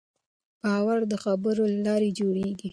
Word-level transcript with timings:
باور 0.63 0.99
د 1.11 1.13
خبرو 1.23 1.63
له 1.73 1.79
لارې 1.87 2.09
جوړېږي. 2.19 2.69